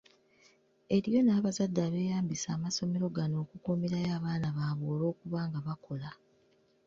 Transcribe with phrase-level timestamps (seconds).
[0.95, 6.09] Eriyo n’abazadde abeeyambisa amasomero gano okukuumirayo abaana baabwe olw’okuba nga bakola.